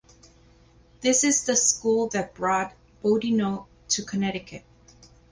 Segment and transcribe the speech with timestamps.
[1.01, 4.63] This is the school that brought Boudinot to Connecticut.